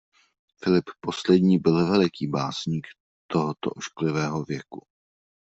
[0.63, 2.87] Filip Poslední byl veliký básník
[3.27, 4.87] tohoto ošklivého věku.